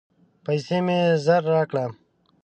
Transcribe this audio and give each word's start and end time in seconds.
پیسې 0.43 0.77
مي 0.85 0.99
ژر 1.23 1.41
راکړه! 1.53 1.85